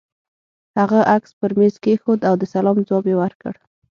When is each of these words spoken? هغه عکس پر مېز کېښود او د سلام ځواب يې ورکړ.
هغه 0.79 0.99
عکس 1.15 1.31
پر 1.39 1.51
مېز 1.59 1.75
کېښود 1.83 2.19
او 2.29 2.33
د 2.41 2.43
سلام 2.53 2.77
ځواب 2.87 3.05
يې 3.11 3.15
ورکړ. 3.21 3.53